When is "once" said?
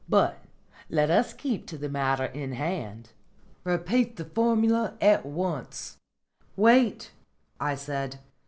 5.27-5.97